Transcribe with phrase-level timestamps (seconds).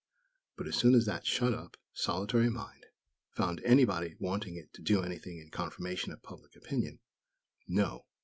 [0.57, 2.87] But, as soon as that shut up, solitary mind
[3.35, 7.01] found anybody wanting it to do anything in confirmation of public opinion,
[7.67, 8.07] no!